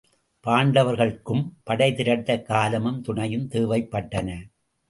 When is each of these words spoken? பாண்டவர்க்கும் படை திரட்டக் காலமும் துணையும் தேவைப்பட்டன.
பாண்டவர்க்கும் 0.47 1.51
படை 1.63 1.91
திரட்டக் 1.91 2.45
காலமும் 2.45 3.01
துணையும் 3.01 3.49
தேவைப்பட்டன. 3.49 4.39